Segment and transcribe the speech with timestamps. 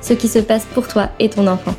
[0.00, 1.74] ce qui se passe pour toi et ton enfant.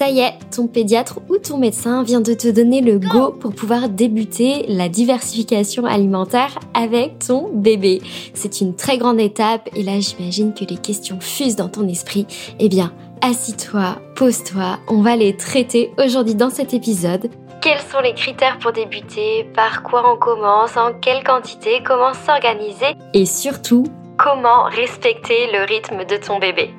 [0.00, 3.52] Ça y est, ton pédiatre ou ton médecin vient de te donner le go pour
[3.52, 8.00] pouvoir débuter la diversification alimentaire avec ton bébé.
[8.32, 12.26] C'est une très grande étape et là j'imagine que les questions fusent dans ton esprit.
[12.58, 17.30] Eh bien, assis-toi, pose-toi, on va les traiter aujourd'hui dans cet épisode.
[17.60, 19.44] Quels sont les critères pour débuter?
[19.54, 20.76] Par quoi on commence?
[20.76, 21.82] En quelle quantité?
[21.84, 22.96] Comment s'organiser?
[23.12, 23.84] Et surtout,
[24.18, 26.70] comment respecter le rythme de ton bébé?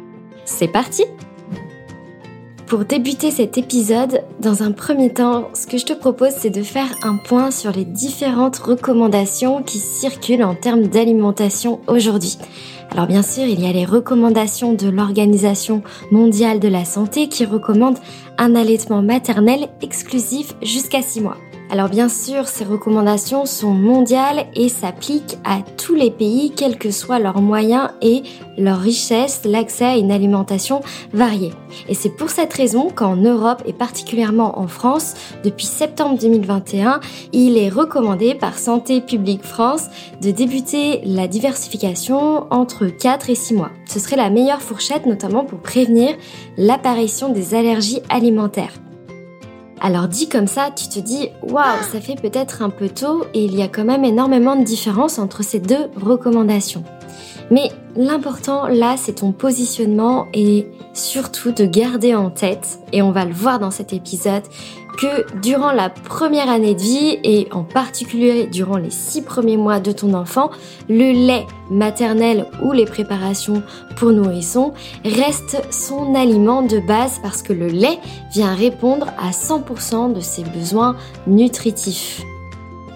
[0.45, 1.03] C'est parti!
[2.65, 6.63] Pour débuter cet épisode, dans un premier temps, ce que je te propose, c'est de
[6.63, 12.37] faire un point sur les différentes recommandations qui circulent en termes d'alimentation aujourd'hui.
[12.91, 15.81] Alors bien sûr, il y a les recommandations de l'Organisation
[16.11, 17.97] mondiale de la santé qui recommande
[18.37, 21.37] un allaitement maternel exclusif jusqu'à 6 mois.
[21.71, 26.91] Alors bien sûr, ces recommandations sont mondiales et s'appliquent à tous les pays, quels que
[26.91, 28.23] soient leurs moyens et
[28.57, 30.81] leur richesse, l'accès à une alimentation
[31.13, 31.53] variée.
[31.87, 35.13] Et c'est pour cette raison qu'en Europe et particulièrement en France,
[35.45, 36.99] depuis septembre 2021,
[37.31, 39.85] il est recommandé par Santé publique France
[40.21, 43.71] de débuter la diversification entre 4 et 6 mois.
[43.85, 46.17] Ce serait la meilleure fourchette notamment pour prévenir
[46.57, 48.73] l'apparition des allergies alimentaires.
[49.83, 53.43] Alors dit comme ça, tu te dis waouh, ça fait peut-être un peu tôt et
[53.43, 56.83] il y a quand même énormément de différences entre ces deux recommandations.
[57.49, 63.25] Mais l'important là, c'est ton positionnement et surtout de garder en tête, et on va
[63.25, 64.43] le voir dans cet épisode,
[64.97, 69.79] que durant la première année de vie et en particulier durant les six premiers mois
[69.79, 70.51] de ton enfant,
[70.89, 73.63] le lait maternel ou les préparations
[73.97, 74.73] pour nourrissons
[75.05, 77.99] reste son aliment de base parce que le lait
[78.33, 80.95] vient répondre à 100% de ses besoins
[81.27, 82.23] nutritifs.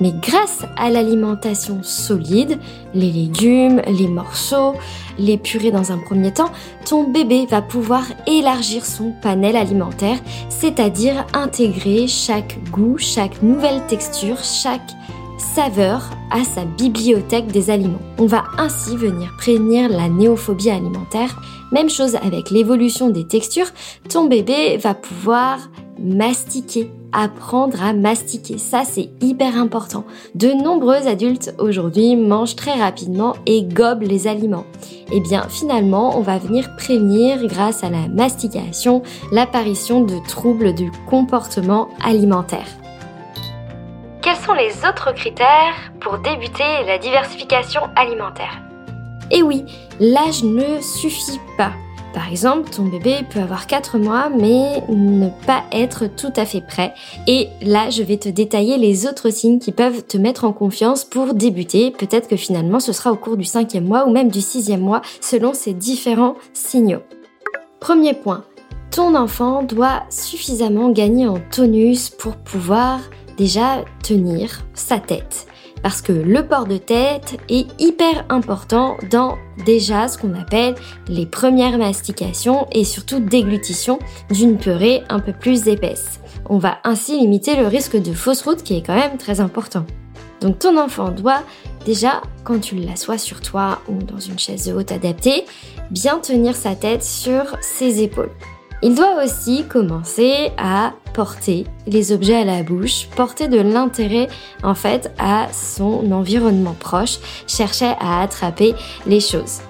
[0.01, 2.59] Mais grâce à l'alimentation solide,
[2.93, 4.73] les légumes, les morceaux,
[5.17, 6.51] les purées dans un premier temps,
[6.85, 10.17] ton bébé va pouvoir élargir son panel alimentaire,
[10.49, 14.91] c'est-à-dire intégrer chaque goût, chaque nouvelle texture, chaque
[15.37, 18.01] saveur à sa bibliothèque des aliments.
[18.17, 21.41] On va ainsi venir prévenir la néophobie alimentaire.
[21.71, 23.67] Même chose avec l'évolution des textures,
[24.09, 25.59] ton bébé va pouvoir
[25.99, 28.57] mastiquer, apprendre à mastiquer.
[28.57, 30.03] Ça, c'est hyper important.
[30.35, 34.65] De nombreux adultes aujourd'hui mangent très rapidement et gobent les aliments.
[35.11, 40.73] Et eh bien, finalement, on va venir prévenir, grâce à la mastication, l'apparition de troubles
[40.73, 42.67] du comportement alimentaire.
[44.21, 48.59] Quels sont les autres critères pour débuter la diversification alimentaire?
[49.29, 49.63] Eh oui,
[49.99, 51.71] l'âge ne suffit pas.
[52.15, 56.61] Par exemple, ton bébé peut avoir 4 mois mais ne pas être tout à fait
[56.61, 56.93] prêt.
[57.27, 61.03] Et là, je vais te détailler les autres signes qui peuvent te mettre en confiance
[61.03, 61.91] pour débuter.
[61.91, 65.01] Peut-être que finalement ce sera au cours du cinquième mois ou même du sixième mois
[65.19, 67.01] selon ces différents signaux.
[67.81, 68.45] Premier point,
[68.91, 73.01] ton enfant doit suffisamment gagner en tonus pour pouvoir
[73.37, 75.47] déjà tenir sa tête.
[75.85, 79.37] Parce que le port de tête est hyper important dans
[79.67, 80.73] déjà ce qu'on appelle
[81.07, 83.99] les premières mastications et surtout déglutition
[84.31, 86.19] d'une purée un peu plus épaisse.
[86.49, 89.85] On va ainsi limiter le risque de fausse route qui est quand même très important.
[90.41, 91.43] Donc ton enfant doit
[91.85, 95.45] déjà, quand tu l'assois sur toi ou dans une chaise haute adaptée,
[95.91, 98.31] bien tenir sa tête sur ses épaules.
[98.81, 104.27] Il doit aussi commencer à porter les objets à la bouche, porter de l'intérêt
[104.63, 108.75] en fait à son environnement proche, chercher à attraper
[109.07, 109.61] les choses.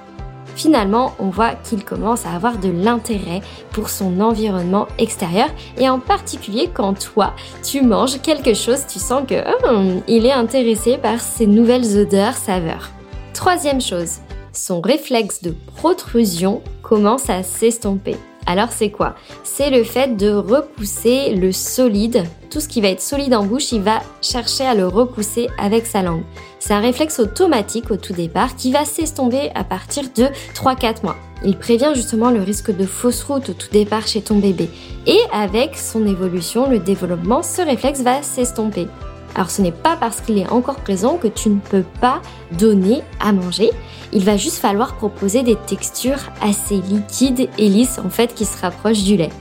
[0.56, 3.42] Finalement, on voit qu'il commence à avoir de l'intérêt
[3.74, 9.24] pour son environnement extérieur et en particulier quand toi, tu manges quelque chose, tu sens
[9.28, 12.90] que oh, il est intéressé par ces nouvelles odeurs, saveurs.
[13.34, 14.20] Troisième chose,
[14.52, 18.16] son réflexe de protrusion commence à s'estomper.
[18.46, 19.16] Alors c'est quoi?
[19.44, 22.24] C'est le fait de repousser le solide.
[22.50, 25.86] Tout ce qui va être solide en bouche, il va chercher à le repousser avec
[25.86, 26.24] sa langue.
[26.60, 31.16] C'est un réflexe automatique au tout départ qui va s'estomper à partir de 3-4 mois.
[31.44, 34.70] Il prévient justement le risque de fausse route au tout départ chez ton bébé.
[35.06, 38.88] Et avec son évolution, le développement, ce réflexe va s'estomper.
[39.36, 42.22] Alors ce n'est pas parce qu'il est encore présent que tu ne peux pas
[42.54, 43.72] donner à manger.
[44.14, 48.60] Il va juste falloir proposer des textures assez liquides et lisses en fait qui se
[48.62, 49.32] rapprochent du lait.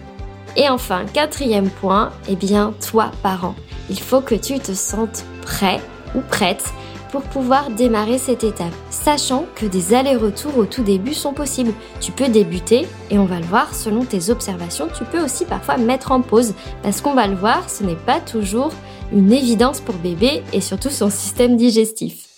[0.56, 3.54] Et enfin, quatrième point, eh bien toi parent,
[3.88, 5.80] il faut que tu te sentes prêt
[6.14, 6.64] ou prête
[7.10, 11.72] pour pouvoir démarrer cette étape, sachant que des allers-retours au tout début sont possibles.
[12.00, 14.88] Tu peux débuter et on va le voir selon tes observations.
[14.98, 18.18] Tu peux aussi parfois mettre en pause parce qu'on va le voir, ce n'est pas
[18.18, 18.72] toujours
[19.12, 22.28] une évidence pour bébé et surtout son système digestif.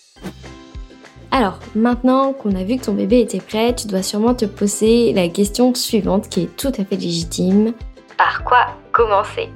[1.31, 5.13] Alors, maintenant qu'on a vu que ton bébé était prêt, tu dois sûrement te poser
[5.13, 7.73] la question suivante qui est tout à fait légitime.
[8.17, 9.51] Par quoi commencer?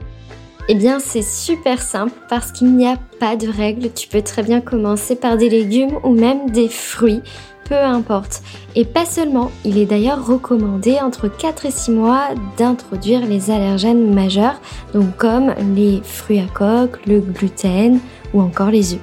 [0.68, 3.92] Eh bien, c'est super simple parce qu'il n'y a pas de règles.
[3.92, 7.22] Tu peux très bien commencer par des légumes ou même des fruits
[7.70, 8.42] peu importe.
[8.74, 12.28] Et pas seulement, il est d'ailleurs recommandé entre 4 et 6 mois
[12.58, 14.60] d'introduire les allergènes majeurs,
[14.92, 18.00] donc comme les fruits à coque, le gluten
[18.34, 19.00] ou encore les œufs.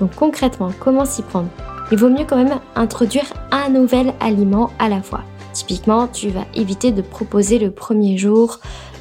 [0.00, 1.48] Donc concrètement, comment s'y prendre?
[1.92, 5.22] Il vaut mieux quand même introduire un nouvel aliment à la fois.
[5.52, 8.58] Typiquement, tu vas éviter de proposer le premier jour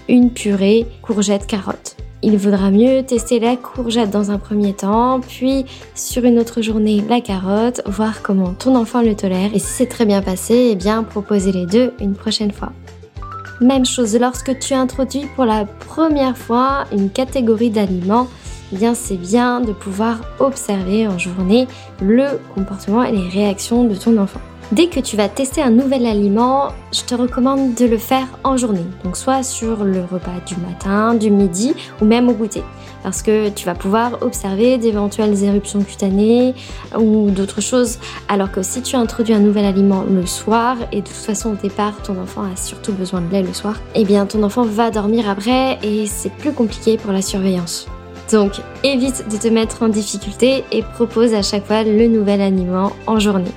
[0.07, 5.65] une purée courgette carotte il vaudra mieux tester la courgette dans un premier temps, puis
[5.95, 9.85] sur une autre journée la carotte, voir comment ton enfant le tolère et si c'est
[9.85, 12.71] très bien passé, eh bien proposer les deux une prochaine fois.
[13.61, 18.27] Même chose lorsque tu introduis pour la première fois une catégorie d'aliments,
[18.73, 21.67] eh bien c'est bien de pouvoir observer en journée
[22.01, 24.41] le comportement et les réactions de ton enfant.
[24.71, 28.55] Dès que tu vas tester un nouvel aliment, je te recommande de le faire en
[28.55, 28.85] journée.
[29.03, 32.61] Donc soit sur le repas du matin, du midi ou même au goûter.
[33.01, 36.53] Parce que tu vas pouvoir observer d'éventuelles éruptions cutanées
[36.95, 37.97] ou d'autres choses.
[38.27, 41.55] Alors que si tu introduis un nouvel aliment le soir, et de toute façon au
[41.55, 44.91] départ ton enfant a surtout besoin de lait le soir, eh bien ton enfant va
[44.91, 47.87] dormir après et c'est plus compliqué pour la surveillance.
[48.31, 48.51] Donc
[48.83, 53.17] évite de te mettre en difficulté et propose à chaque fois le nouvel aliment en
[53.17, 53.49] journée.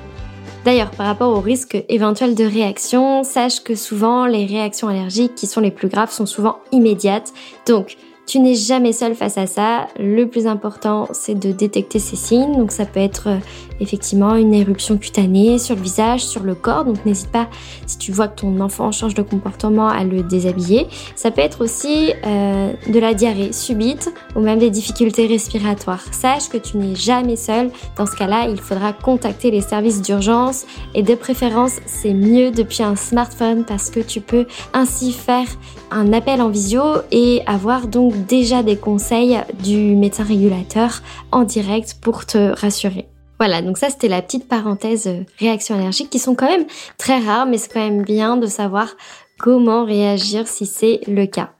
[0.64, 5.48] D'ailleurs, par rapport au risque éventuel de réaction, sache que souvent les réactions allergiques qui
[5.48, 7.32] sont les plus graves sont souvent immédiates.
[7.66, 9.88] Donc, tu n'es jamais seul face à ça.
[9.98, 12.56] Le plus important, c'est de détecter ces signes.
[12.56, 13.38] Donc ça peut être euh,
[13.82, 16.84] effectivement une éruption cutanée sur le visage, sur le corps.
[16.84, 17.48] Donc n'hésite pas,
[17.86, 20.86] si tu vois que ton enfant change de comportement, à le déshabiller.
[21.16, 26.02] Ça peut être aussi euh, de la diarrhée subite ou même des difficultés respiratoires.
[26.12, 27.70] Sache que tu n'es jamais seul.
[27.96, 32.82] Dans ce cas-là, il faudra contacter les services d'urgence et de préférence, c'est mieux depuis
[32.82, 35.46] un smartphone parce que tu peux ainsi faire
[35.90, 41.98] un appel en visio et avoir donc déjà des conseils du médecin régulateur en direct
[42.00, 43.11] pour te rassurer.
[43.42, 46.64] Voilà, donc ça c'était la petite parenthèse euh, réactions allergiques qui sont quand même
[46.96, 48.94] très rares, mais c'est quand même bien de savoir
[49.36, 51.50] comment réagir si c'est le cas.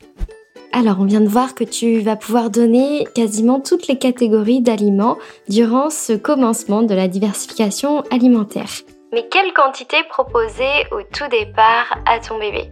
[0.72, 5.18] Alors, on vient de voir que tu vas pouvoir donner quasiment toutes les catégories d'aliments
[5.48, 8.70] durant ce commencement de la diversification alimentaire.
[9.12, 12.70] Mais quelle quantité proposer au tout départ à ton bébé?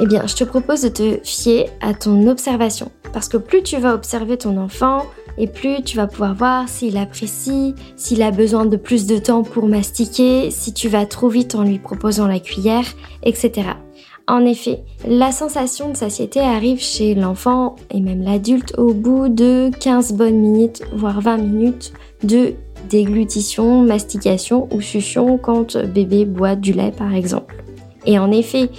[0.00, 2.90] Eh bien, je te propose de te fier à ton observation.
[3.12, 5.04] Parce que plus tu vas observer ton enfant,
[5.38, 9.42] et plus tu vas pouvoir voir s'il apprécie, s'il a besoin de plus de temps
[9.42, 12.84] pour mastiquer, si tu vas trop vite en lui proposant la cuillère,
[13.22, 13.70] etc.
[14.26, 19.70] En effet, la sensation de satiété arrive chez l'enfant et même l'adulte au bout de
[19.80, 21.92] 15 bonnes minutes, voire 20 minutes
[22.24, 22.52] de
[22.90, 27.64] déglutition, mastication ou succion quand bébé boit du lait par exemple.
[28.04, 28.70] Et en effet,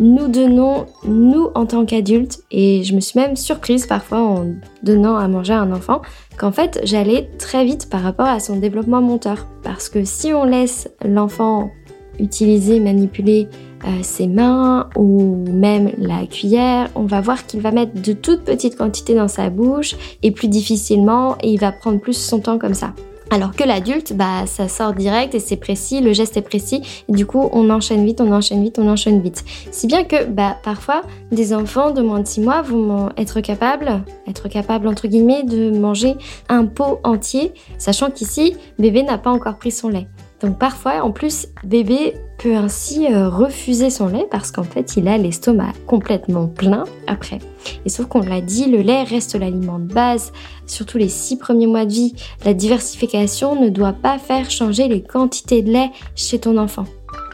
[0.00, 4.46] nous donnons, nous en tant qu'adultes, et je me suis même surprise parfois en
[4.82, 6.02] donnant à manger à un enfant,
[6.36, 9.46] qu'en fait j'allais très vite par rapport à son développement moteur.
[9.62, 11.70] Parce que si on laisse l'enfant
[12.18, 13.48] utiliser, manipuler
[13.84, 18.44] euh, ses mains ou même la cuillère, on va voir qu'il va mettre de toutes
[18.44, 22.58] petites quantités dans sa bouche et plus difficilement et il va prendre plus son temps
[22.58, 22.94] comme ça.
[23.30, 27.12] Alors que l'adulte, bah, ça sort direct et c'est précis, le geste est précis, et
[27.12, 29.44] du coup, on enchaîne vite, on enchaîne vite, on enchaîne vite.
[29.72, 31.02] Si bien que, bah, parfois,
[31.32, 35.70] des enfants de moins de 6 mois vont être capables, être capables, entre guillemets, de
[35.70, 36.16] manger
[36.48, 40.06] un pot entier, sachant qu'ici, bébé n'a pas encore pris son lait.
[40.40, 45.08] Donc parfois, en plus, bébé peut ainsi euh, refuser son lait parce qu'en fait, il
[45.08, 47.38] a l'estomac complètement plein après.
[47.86, 50.30] Et sauf qu'on l'a dit, le lait reste l'aliment de base.
[50.66, 55.02] Surtout les six premiers mois de vie, la diversification ne doit pas faire changer les
[55.02, 56.84] quantités de lait chez ton enfant.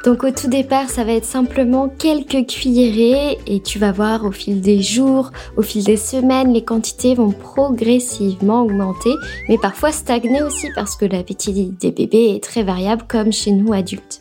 [0.05, 4.31] Donc au tout départ, ça va être simplement quelques cuillerées et tu vas voir au
[4.31, 9.13] fil des jours, au fil des semaines, les quantités vont progressivement augmenter,
[9.49, 13.73] mais parfois stagner aussi parce que l'appétit des bébés est très variable comme chez nous
[13.73, 14.21] adultes.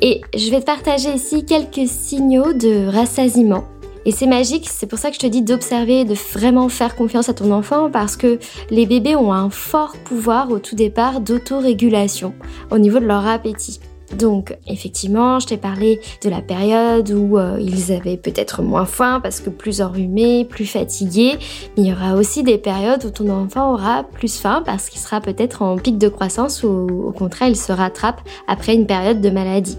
[0.00, 3.64] Et je vais te partager ici quelques signaux de rassasiement.
[4.04, 7.28] Et c'est magique, c'est pour ça que je te dis d'observer, de vraiment faire confiance
[7.28, 8.38] à ton enfant parce que
[8.70, 12.32] les bébés ont un fort pouvoir au tout départ d'autorégulation
[12.70, 13.80] au niveau de leur appétit.
[14.16, 19.20] Donc effectivement, je t'ai parlé de la période où euh, ils avaient peut-être moins faim
[19.22, 21.36] parce que plus enrhumés, plus fatigués,
[21.76, 25.00] mais il y aura aussi des périodes où ton enfant aura plus faim parce qu'il
[25.00, 29.20] sera peut-être en pic de croissance ou au contraire il se rattrape après une période
[29.20, 29.78] de maladie.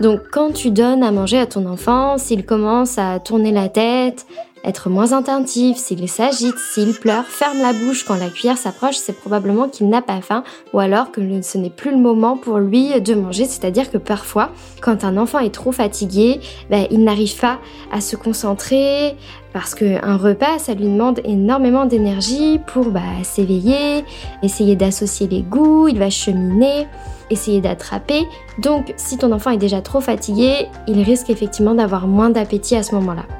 [0.00, 4.26] Donc quand tu donnes à manger à ton enfant, s'il commence à tourner la tête,
[4.64, 9.12] être moins attentif, s'il s'agite, s'il pleure, ferme la bouche quand la cuillère s'approche, c'est
[9.12, 13.00] probablement qu'il n'a pas faim ou alors que ce n'est plus le moment pour lui
[13.00, 13.46] de manger.
[13.46, 14.50] C'est-à-dire que parfois,
[14.80, 16.40] quand un enfant est trop fatigué,
[16.70, 17.58] ben, il n'arrive pas
[17.92, 19.16] à se concentrer
[19.52, 24.04] parce qu'un repas, ça lui demande énormément d'énergie pour bah, s'éveiller,
[24.42, 26.86] essayer d'associer les goûts, il va cheminer
[27.30, 28.26] essayer d'attraper.
[28.58, 32.82] Donc si ton enfant est déjà trop fatigué, il risque effectivement d'avoir moins d'appétit à
[32.82, 33.39] ce moment-là.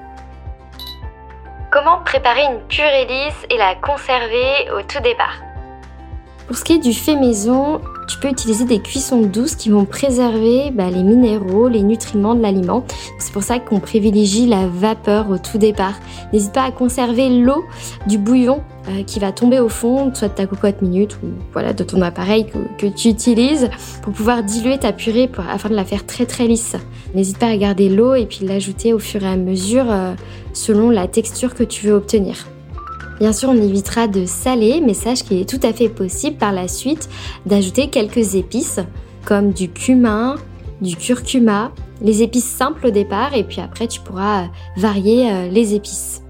[1.72, 5.40] Comment préparer une purée lisse et la conserver au tout départ?
[6.48, 7.80] Pour ce qui est du fait maison,
[8.11, 12.43] tu peux utiliser des cuissons douces qui vont préserver bah, les minéraux, les nutriments de
[12.43, 12.85] l'aliment.
[13.21, 15.95] C'est pour ça qu'on privilégie la vapeur au tout départ.
[16.33, 17.62] N'hésite pas à conserver l'eau
[18.09, 21.73] du bouillon euh, qui va tomber au fond, soit de ta cocotte minute ou voilà
[21.73, 22.47] de ton appareil
[22.79, 23.71] que, tu utilises
[24.02, 26.75] pour pouvoir diluer ta purée afin de la faire très très lisse.
[27.14, 30.14] N'hésite pas à garder l'eau et puis l'ajouter au fur et à mesure euh,
[30.52, 32.49] selon la texture que tu veux obtenir.
[33.20, 36.52] Bien sûr, on évitera de saler, mais sache qu'il est tout à fait possible par
[36.52, 37.08] la suite
[37.44, 38.80] d'ajouter quelques épices
[39.26, 40.36] comme du cumin,
[40.80, 44.46] du curcuma, les épices simples au départ et puis après tu pourras
[44.78, 46.22] varier euh, les épices.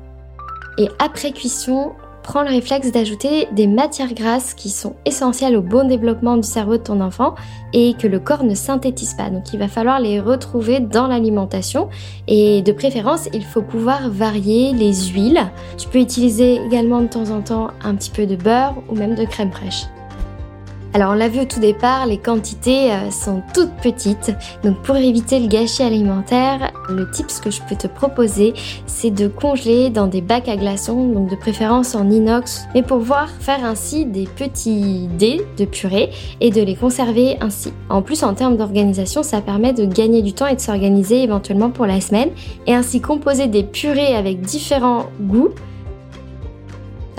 [0.79, 1.93] Et après cuisson,
[2.31, 6.77] prends le réflexe d'ajouter des matières grasses qui sont essentielles au bon développement du cerveau
[6.77, 7.35] de ton enfant
[7.73, 9.31] et que le corps ne synthétise pas.
[9.31, 11.89] Donc il va falloir les retrouver dans l'alimentation
[12.29, 15.43] et de préférence il faut pouvoir varier les huiles.
[15.77, 19.17] Tu peux utiliser également de temps en temps un petit peu de beurre ou même
[19.17, 19.87] de crème fraîche.
[20.93, 24.33] Alors on l'a vu au tout départ, les quantités euh, sont toutes petites.
[24.65, 28.55] Donc pour éviter le gâchis alimentaire, le tip ce que je peux te proposer,
[28.87, 32.99] c'est de congeler dans des bacs à glaçons, donc de préférence en inox, mais pour
[32.99, 37.73] pouvoir faire ainsi des petits dés de purée et de les conserver ainsi.
[37.89, 41.71] En plus en termes d'organisation, ça permet de gagner du temps et de s'organiser éventuellement
[41.71, 42.31] pour la semaine
[42.67, 45.51] et ainsi composer des purées avec différents goûts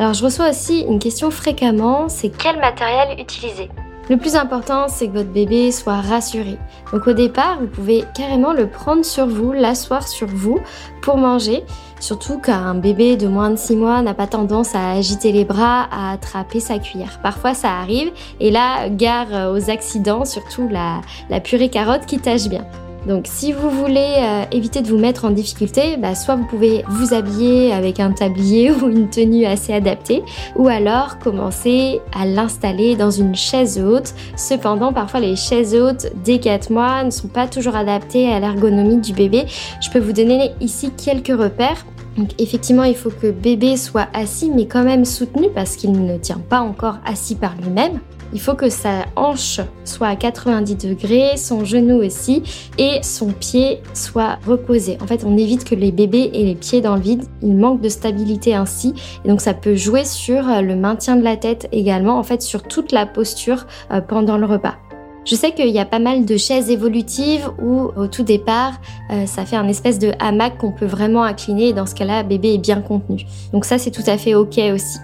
[0.01, 3.70] alors je reçois aussi une question fréquemment, c'est quel matériel utiliser?
[4.10, 6.58] Le plus important, c'est que votre bébé soit rassuré.
[6.91, 10.60] Donc au départ, vous pouvez carrément le prendre sur vous, l'asseoir sur vous
[11.03, 11.63] pour manger.
[12.00, 15.88] Surtout qu'un bébé de moins de 6 mois n'a pas tendance à agiter les bras,
[15.91, 17.20] à attraper sa cuillère.
[17.22, 22.48] Parfois ça arrive et là, gare aux accidents, surtout la, la purée carotte qui tâche
[22.48, 22.65] bien.
[23.08, 26.84] Donc si vous voulez euh, éviter de vous mettre en difficulté, bah, soit vous pouvez
[26.88, 30.22] vous habiller avec un tablier ou une tenue assez adaptée,
[30.55, 34.13] ou alors commencer à l'installer dans une chaise haute.
[34.36, 38.98] Cependant, parfois les chaises hautes dès 4 mois ne sont pas toujours adaptées à l'ergonomie
[38.98, 39.46] du bébé.
[39.81, 41.86] Je peux vous donner ici quelques repères.
[42.17, 46.17] Donc effectivement, il faut que bébé soit assis mais quand même soutenu parce qu'il ne
[46.17, 48.00] tient pas encore assis par lui-même.
[48.33, 52.43] Il faut que sa hanche soit à 90 degrés, son genou aussi,
[52.77, 54.97] et son pied soit reposé.
[55.01, 57.23] En fait, on évite que les bébés aient les pieds dans le vide.
[57.41, 58.93] Il manque de stabilité ainsi.
[59.25, 62.63] Et donc, ça peut jouer sur le maintien de la tête également, en fait, sur
[62.63, 64.75] toute la posture euh, pendant le repas.
[65.23, 69.27] Je sais qu'il y a pas mal de chaises évolutives où au tout départ, euh,
[69.27, 72.55] ça fait un espèce de hamac qu'on peut vraiment incliner et dans ce cas-là, bébé
[72.55, 73.25] est bien contenu.
[73.53, 74.97] Donc ça, c'est tout à fait ok aussi.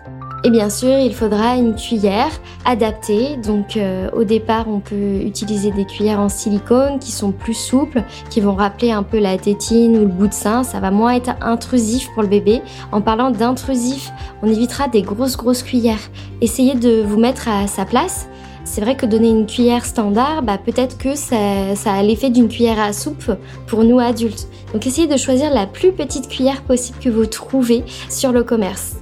[0.43, 2.29] Et bien sûr, il faudra une cuillère
[2.63, 3.37] adaptée.
[3.37, 8.03] Donc euh, au départ, on peut utiliser des cuillères en silicone qui sont plus souples,
[8.29, 10.63] qui vont rappeler un peu la tétine ou le bout de sein.
[10.63, 12.61] Ça va moins être intrusif pour le bébé.
[12.91, 14.11] En parlant d'intrusif,
[14.43, 16.09] on évitera des grosses grosses cuillères.
[16.41, 18.27] Essayez de vous mettre à sa place.
[18.63, 22.49] C'est vrai que donner une cuillère standard, bah, peut-être que ça, ça a l'effet d'une
[22.49, 23.31] cuillère à soupe
[23.65, 24.49] pour nous adultes.
[24.73, 28.96] Donc essayez de choisir la plus petite cuillère possible que vous trouvez sur le commerce.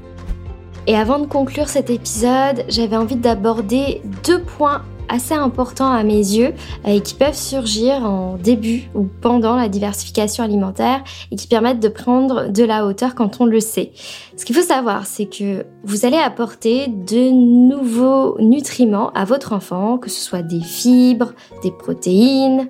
[0.87, 6.17] Et avant de conclure cet épisode, j'avais envie d'aborder deux points assez importants à mes
[6.17, 6.53] yeux
[6.85, 11.89] et qui peuvent surgir en début ou pendant la diversification alimentaire et qui permettent de
[11.89, 13.91] prendre de la hauteur quand on le sait.
[14.37, 19.97] Ce qu'il faut savoir, c'est que vous allez apporter de nouveaux nutriments à votre enfant,
[19.97, 22.67] que ce soit des fibres, des protéines,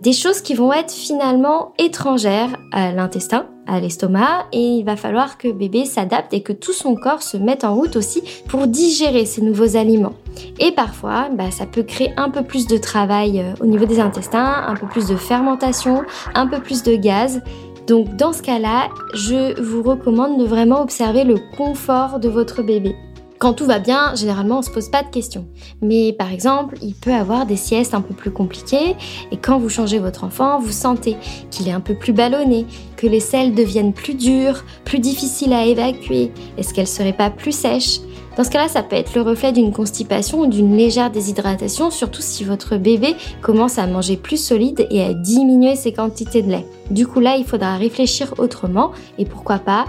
[0.00, 5.38] des choses qui vont être finalement étrangères à l'intestin, à l'estomac, et il va falloir
[5.38, 9.24] que bébé s'adapte et que tout son corps se mette en route aussi pour digérer
[9.24, 10.14] ces nouveaux aliments.
[10.58, 14.00] Et parfois, bah, ça peut créer un peu plus de travail euh, au niveau des
[14.00, 16.02] intestins, un peu plus de fermentation,
[16.34, 17.42] un peu plus de gaz.
[17.86, 22.94] Donc dans ce cas-là, je vous recommande de vraiment observer le confort de votre bébé.
[23.40, 25.46] Quand tout va bien, généralement, on se pose pas de questions.
[25.80, 28.96] Mais par exemple, il peut avoir des siestes un peu plus compliquées
[29.32, 31.16] et quand vous changez votre enfant, vous sentez
[31.50, 32.66] qu'il est un peu plus ballonné,
[32.98, 36.32] que les selles deviennent plus dures, plus difficiles à évacuer.
[36.58, 38.00] Est-ce qu'elles seraient pas plus sèches?
[38.36, 42.22] Dans ce cas-là, ça peut être le reflet d'une constipation ou d'une légère déshydratation, surtout
[42.22, 46.66] si votre bébé commence à manger plus solide et à diminuer ses quantités de lait.
[46.90, 49.86] Du coup, là, il faudra réfléchir autrement et pourquoi pas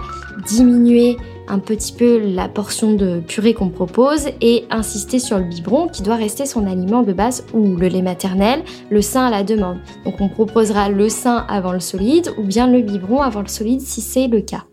[0.48, 1.18] diminuer
[1.48, 6.02] un petit peu la portion de purée qu'on propose et insister sur le biberon qui
[6.02, 9.78] doit rester son aliment de base ou le lait maternel, le sein à la demande.
[10.04, 13.80] Donc on proposera le sein avant le solide ou bien le biberon avant le solide
[13.80, 14.64] si c'est le cas.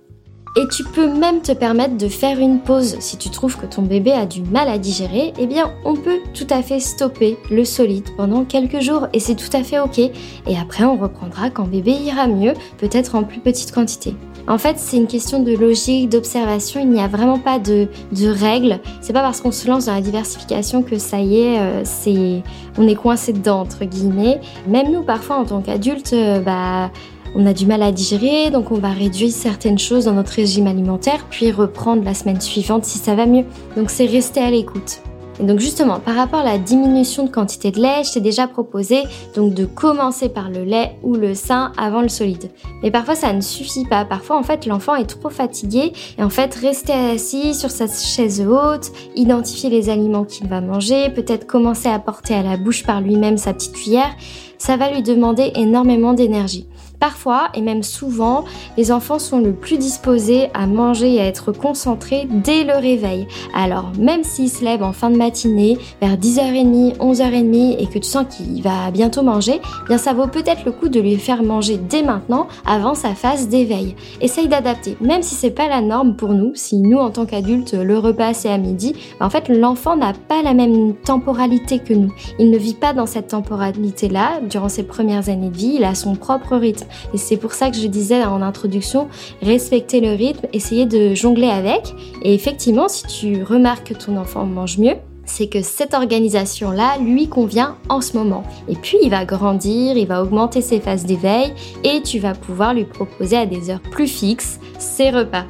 [0.56, 3.84] Et tu peux même te permettre de faire une pause si tu trouves que ton
[3.84, 5.32] bébé a du mal à digérer.
[5.38, 9.36] Eh bien, on peut tout à fait stopper le solide pendant quelques jours et c'est
[9.36, 10.00] tout à fait ok.
[10.00, 14.16] Et après, on reprendra quand bébé ira mieux, peut-être en plus petite quantité.
[14.50, 16.82] En fait, c'est une question de logique, d'observation.
[16.82, 18.80] Il n'y a vraiment pas de, de règles.
[19.00, 22.42] C'est pas parce qu'on se lance dans la diversification que ça y est, euh,
[22.80, 24.42] on est coincé dedans entre guillemets.
[24.68, 26.90] Même nous, parfois, en tant qu'adultes, euh, bah
[27.36, 30.66] on a du mal à digérer, donc on va réduire certaines choses dans notre régime
[30.66, 33.46] alimentaire, puis reprendre la semaine suivante si ça va mieux.
[33.78, 35.04] Donc c'est rester à l'écoute.
[35.40, 39.04] Donc justement, par rapport à la diminution de quantité de lait, je t'ai déjà proposé
[39.36, 42.50] donc de commencer par le lait ou le sein avant le solide.
[42.84, 44.04] Mais parfois ça ne suffit pas.
[44.04, 48.46] Parfois en fait l'enfant est trop fatigué et en fait rester assis sur sa chaise
[48.46, 53.00] haute, identifier les aliments qu'il va manger, peut-être commencer à porter à la bouche par
[53.00, 54.16] lui-même sa petite cuillère,
[54.58, 56.68] ça va lui demander énormément d'énergie.
[57.00, 58.44] Parfois, et même souvent,
[58.78, 63.28] les enfants sont le plus disposés à manger et à être concentrés dès le réveil.
[63.56, 68.08] Alors, même s'ils se lèvent en fin de matinée, vers 10h30, 11h30, et que tu
[68.08, 71.42] sens qu'il va bientôt manger, eh bien ça vaut peut-être le coup de lui faire
[71.42, 73.96] manger dès maintenant, avant sa phase d'éveil.
[74.20, 77.74] Essaye d'adapter, même si c'est pas la norme pour nous, si nous, en tant qu'adultes,
[77.74, 81.94] le repas c'est à midi, bah, en fait, l'enfant n'a pas la même temporalité que
[81.94, 82.12] nous.
[82.40, 85.96] Il ne vit pas dans cette temporalité-là, durant ses premières années de vie, il a
[85.96, 86.89] son propre rythme.
[87.14, 89.08] Et c'est pour ça que je disais en introduction,
[89.42, 91.94] respecter le rythme, essayer de jongler avec.
[92.24, 94.96] Et effectivement, si tu remarques que ton enfant mange mieux,
[95.30, 98.44] c'est que cette organisation-là lui convient en ce moment.
[98.68, 102.74] Et puis il va grandir, il va augmenter ses phases d'éveil et tu vas pouvoir
[102.74, 105.46] lui proposer à des heures plus fixes ses repas.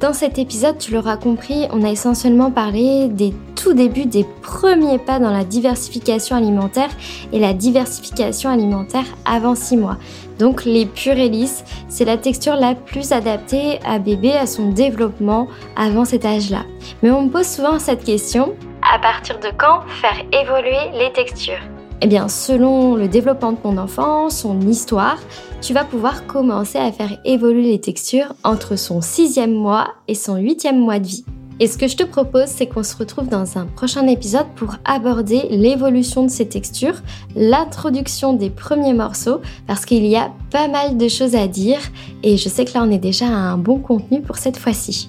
[0.00, 4.98] Dans cet épisode, tu l'auras compris, on a essentiellement parlé des tout débuts des premiers
[4.98, 6.90] pas dans la diversification alimentaire
[7.32, 9.96] et la diversification alimentaire avant 6 mois.
[10.38, 15.48] Donc les purées lisses, c'est la texture la plus adaptée à bébé à son développement
[15.76, 16.64] avant cet âge-là.
[17.02, 21.60] Mais on me pose souvent cette question, à partir de quand faire évoluer les textures?
[22.02, 25.18] Eh bien, selon le développement de ton enfant, son histoire,
[25.62, 30.36] tu vas pouvoir commencer à faire évoluer les textures entre son sixième mois et son
[30.36, 31.24] huitième mois de vie.
[31.58, 34.76] Et ce que je te propose, c'est qu'on se retrouve dans un prochain épisode pour
[34.84, 37.00] aborder l'évolution de ces textures,
[37.34, 41.78] l'introduction des premiers morceaux, parce qu'il y a pas mal de choses à dire,
[42.22, 45.08] et je sais que là on est déjà à un bon contenu pour cette fois-ci.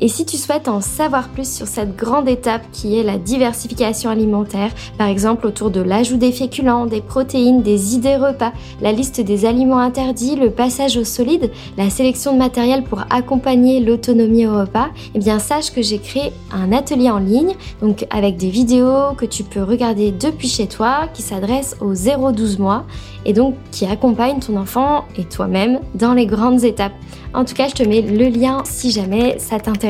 [0.00, 4.10] Et si tu souhaites en savoir plus sur cette grande étape qui est la diversification
[4.10, 9.20] alimentaire, par exemple autour de l'ajout des féculents, des protéines, des idées repas, la liste
[9.20, 14.60] des aliments interdits, le passage au solide, la sélection de matériel pour accompagner l'autonomie au
[14.60, 19.14] repas, eh bien sache que j'ai créé un atelier en ligne, donc avec des vidéos
[19.16, 22.84] que tu peux regarder depuis chez toi, qui s'adresse aux 0-12 mois
[23.24, 26.92] et donc qui accompagne ton enfant et toi-même dans les grandes étapes.
[27.34, 29.87] En tout cas, je te mets le lien si jamais ça t'intéresse.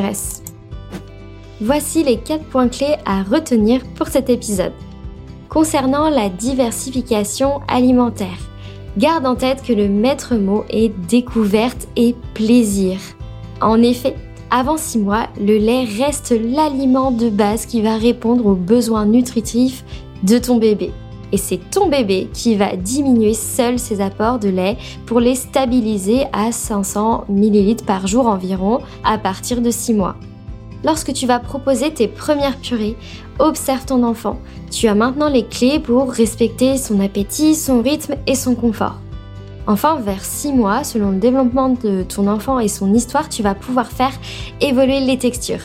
[1.60, 4.72] Voici les 4 points clés à retenir pour cet épisode.
[5.48, 8.38] Concernant la diversification alimentaire,
[8.96, 12.98] garde en tête que le maître mot est découverte et plaisir.
[13.60, 14.14] En effet,
[14.50, 19.84] avant 6 mois, le lait reste l'aliment de base qui va répondre aux besoins nutritifs
[20.22, 20.92] de ton bébé
[21.32, 26.24] et c'est ton bébé qui va diminuer seul ses apports de lait pour les stabiliser
[26.32, 30.16] à 500 ml par jour environ à partir de 6 mois.
[30.84, 32.96] Lorsque tu vas proposer tes premières purées,
[33.38, 34.38] observe ton enfant.
[34.70, 39.00] Tu as maintenant les clés pour respecter son appétit, son rythme et son confort.
[39.66, 43.54] Enfin, vers 6 mois, selon le développement de ton enfant et son histoire, tu vas
[43.54, 44.12] pouvoir faire
[44.62, 45.60] évoluer les textures.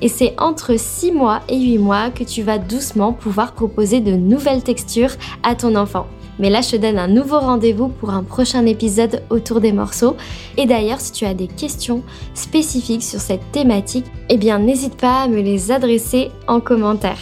[0.00, 4.12] Et c'est entre 6 mois et 8 mois que tu vas doucement pouvoir proposer de
[4.12, 6.06] nouvelles textures à ton enfant.
[6.38, 10.16] Mais là, je te donne un nouveau rendez-vous pour un prochain épisode autour des morceaux.
[10.56, 12.02] Et d'ailleurs, si tu as des questions
[12.34, 17.18] spécifiques sur cette thématique, eh bien, n'hésite pas à me les adresser en commentaire.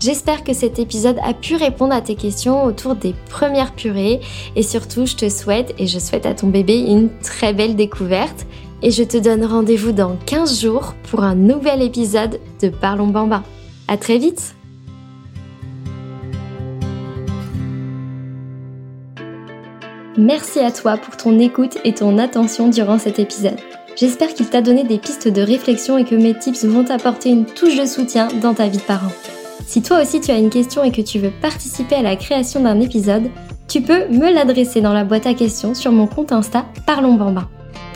[0.00, 4.20] J'espère que cet épisode a pu répondre à tes questions autour des premières purées
[4.56, 8.46] et surtout je te souhaite et je souhaite à ton bébé une très belle découverte
[8.82, 13.42] et je te donne rendez-vous dans 15 jours pour un nouvel épisode de Parlons Bambin.
[13.88, 14.54] À très vite!
[20.16, 23.58] Merci à toi pour ton écoute et ton attention durant cet épisode.
[23.96, 27.46] J'espère qu'il t'a donné des pistes de réflexion et que mes tips vont t'apporter une
[27.46, 29.12] touche de soutien dans ta vie de parent.
[29.66, 32.60] Si toi aussi tu as une question et que tu veux participer à la création
[32.60, 33.30] d'un épisode,
[33.68, 37.48] tu peux me l'adresser dans la boîte à questions sur mon compte Insta Parlons Bambin.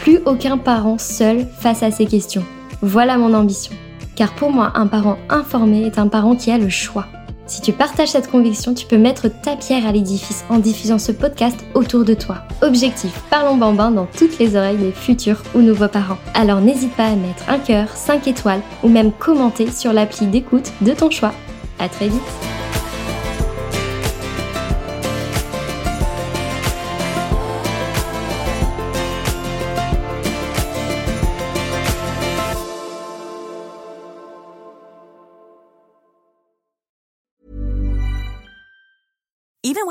[0.05, 2.45] Plus aucun parent seul face à ces questions.
[2.83, 3.73] Voilà mon ambition.
[4.15, 7.07] Car pour moi, un parent informé est un parent qui a le choix.
[7.47, 11.11] Si tu partages cette conviction, tu peux mettre ta pierre à l'édifice en diffusant ce
[11.11, 12.43] podcast autour de toi.
[12.61, 16.19] Objectif, parlons bambin dans toutes les oreilles des futurs ou nouveaux parents.
[16.35, 20.71] Alors n'hésite pas à mettre un cœur, 5 étoiles ou même commenter sur l'appli d'écoute
[20.83, 21.33] de ton choix.
[21.79, 22.54] À très vite